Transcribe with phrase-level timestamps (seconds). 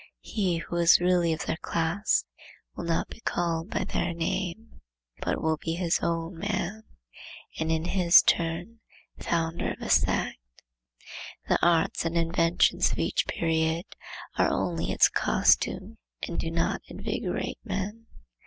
[0.23, 2.25] He who is really of their class
[2.75, 4.81] will not be called by their name,
[5.19, 6.81] but will be his own man,
[7.59, 8.79] and in his turn
[9.19, 10.39] the founder of a sect.
[11.47, 13.85] The arts and inventions of each period
[14.39, 18.07] are only its costume and do not invigorate men.